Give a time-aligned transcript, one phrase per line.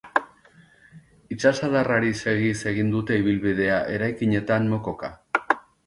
[1.35, 5.17] Itsasadarrari segiz egin dute ibilbidea, eraikinetan mokoka.